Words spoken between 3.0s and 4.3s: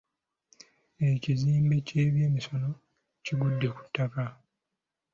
kigudde ku ttaka.